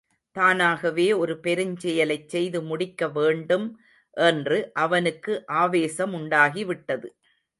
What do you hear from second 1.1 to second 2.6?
ஒரு பெருஞ்செயலைச் செய்து